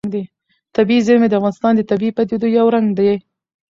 [0.75, 3.13] طبیعي زیرمې د افغانستان د طبیعي پدیدو یو رنګ دی.